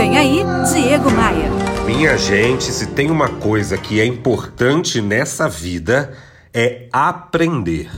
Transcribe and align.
Vem 0.00 0.16
aí, 0.16 0.42
Diego 0.72 1.10
Maia. 1.10 1.50
Minha 1.84 2.16
gente, 2.16 2.72
se 2.72 2.86
tem 2.86 3.10
uma 3.10 3.28
coisa 3.28 3.76
que 3.76 4.00
é 4.00 4.06
importante 4.06 4.98
nessa 4.98 5.46
vida 5.46 6.16
é 6.54 6.88
aprender. 6.90 7.90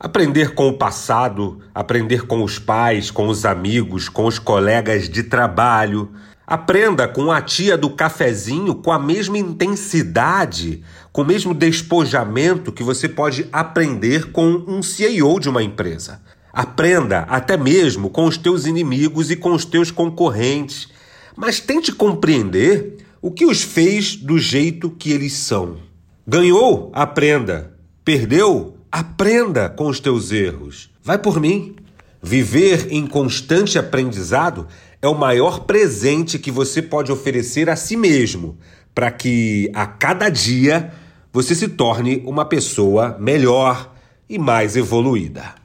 Aprender 0.00 0.54
com 0.54 0.70
o 0.70 0.78
passado, 0.78 1.60
aprender 1.74 2.26
com 2.26 2.42
os 2.42 2.58
pais, 2.58 3.10
com 3.10 3.28
os 3.28 3.44
amigos, 3.44 4.08
com 4.08 4.24
os 4.24 4.38
colegas 4.38 5.06
de 5.06 5.22
trabalho. 5.22 6.14
Aprenda 6.46 7.06
com 7.06 7.30
a 7.30 7.42
tia 7.42 7.76
do 7.76 7.90
cafezinho 7.90 8.76
com 8.76 8.90
a 8.90 8.98
mesma 8.98 9.36
intensidade, 9.36 10.82
com 11.12 11.20
o 11.20 11.26
mesmo 11.26 11.52
despojamento 11.52 12.72
que 12.72 12.82
você 12.82 13.06
pode 13.06 13.46
aprender 13.52 14.32
com 14.32 14.64
um 14.66 14.82
CEO 14.82 15.38
de 15.38 15.50
uma 15.50 15.62
empresa. 15.62 16.22
Aprenda 16.50 17.26
até 17.28 17.54
mesmo 17.54 18.08
com 18.08 18.24
os 18.24 18.38
teus 18.38 18.64
inimigos 18.64 19.30
e 19.30 19.36
com 19.36 19.52
os 19.52 19.66
teus 19.66 19.90
concorrentes, 19.90 20.94
mas 21.36 21.60
tente 21.60 21.92
compreender 21.92 22.98
o 23.20 23.30
que 23.30 23.46
os 23.46 23.62
fez 23.62 24.16
do 24.16 24.38
jeito 24.38 24.90
que 24.90 25.10
eles 25.10 25.32
são. 25.32 25.78
Ganhou? 26.26 26.90
Aprenda. 26.94 27.74
Perdeu? 28.04 28.76
Aprenda 28.90 29.68
com 29.68 29.88
os 29.88 29.98
teus 29.98 30.30
erros. 30.30 30.90
Vai 31.02 31.18
por 31.18 31.40
mim. 31.40 31.74
Viver 32.22 32.88
em 32.90 33.06
constante 33.06 33.78
aprendizado 33.78 34.66
é 35.02 35.08
o 35.08 35.14
maior 35.14 35.60
presente 35.60 36.38
que 36.38 36.50
você 36.50 36.80
pode 36.80 37.12
oferecer 37.12 37.68
a 37.68 37.76
si 37.76 37.96
mesmo, 37.96 38.56
para 38.94 39.10
que 39.10 39.70
a 39.74 39.86
cada 39.86 40.30
dia 40.30 40.92
você 41.30 41.54
se 41.54 41.68
torne 41.68 42.22
uma 42.24 42.44
pessoa 42.44 43.18
melhor 43.20 43.94
e 44.28 44.38
mais 44.38 44.76
evoluída. 44.76 45.63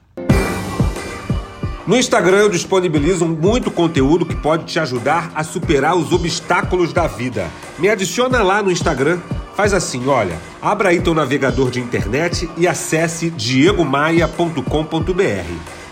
No 1.90 1.96
Instagram 1.96 2.36
eu 2.36 2.48
disponibilizo 2.48 3.26
muito 3.26 3.68
conteúdo 3.68 4.24
que 4.24 4.36
pode 4.36 4.64
te 4.64 4.78
ajudar 4.78 5.32
a 5.34 5.42
superar 5.42 5.96
os 5.96 6.12
obstáculos 6.12 6.92
da 6.92 7.08
vida. 7.08 7.50
Me 7.80 7.88
adiciona 7.88 8.44
lá 8.44 8.62
no 8.62 8.70
Instagram. 8.70 9.18
Faz 9.56 9.74
assim, 9.74 10.06
olha, 10.06 10.38
abra 10.62 10.90
aí 10.90 11.00
teu 11.00 11.14
navegador 11.14 11.68
de 11.68 11.80
internet 11.80 12.48
e 12.56 12.68
acesse 12.68 13.28
diegomaia.com.br. 13.28 14.62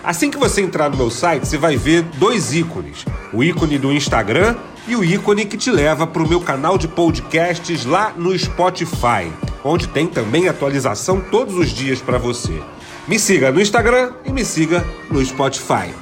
Assim 0.04 0.30
que 0.30 0.38
você 0.38 0.60
entrar 0.60 0.88
no 0.88 0.96
meu 0.96 1.10
site, 1.10 1.48
você 1.48 1.58
vai 1.58 1.76
ver 1.76 2.02
dois 2.14 2.54
ícones: 2.54 3.04
o 3.32 3.42
ícone 3.42 3.76
do 3.76 3.92
Instagram 3.92 4.54
e 4.86 4.94
o 4.94 5.02
ícone 5.02 5.46
que 5.46 5.56
te 5.56 5.72
leva 5.72 6.06
para 6.06 6.22
o 6.22 6.28
meu 6.28 6.40
canal 6.40 6.78
de 6.78 6.86
podcasts 6.86 7.84
lá 7.84 8.12
no 8.16 8.38
Spotify, 8.38 9.32
onde 9.64 9.88
tem 9.88 10.06
também 10.06 10.46
atualização 10.46 11.20
todos 11.20 11.56
os 11.56 11.70
dias 11.70 12.00
para 12.00 12.18
você. 12.18 12.62
Me 13.08 13.18
siga 13.18 13.50
no 13.50 13.58
Instagram 13.58 14.12
e 14.22 14.30
me 14.30 14.44
siga 14.44 14.84
no 15.10 15.24
Spotify. 15.24 15.94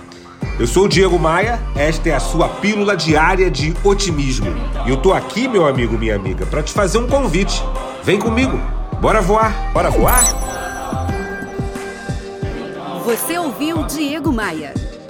Eu 0.58 0.66
sou 0.66 0.86
o 0.86 0.88
Diego 0.88 1.16
Maia, 1.16 1.60
esta 1.76 2.08
é 2.08 2.14
a 2.14 2.18
sua 2.18 2.48
pílula 2.48 2.96
diária 2.96 3.48
de 3.48 3.72
otimismo. 3.84 4.48
E 4.84 4.90
eu 4.90 4.96
tô 4.96 5.12
aqui, 5.12 5.46
meu 5.46 5.68
amigo, 5.68 5.96
minha 5.96 6.16
amiga, 6.16 6.44
para 6.46 6.64
te 6.64 6.72
fazer 6.72 6.98
um 6.98 7.06
convite. 7.06 7.62
Vem 8.02 8.18
comigo. 8.18 8.60
Bora 9.00 9.20
voar? 9.20 9.70
Bora 9.72 9.88
voar? 9.88 10.24
Você 13.04 13.38
ouviu 13.38 13.84
Diego 13.84 14.32
Maia. 14.32 14.74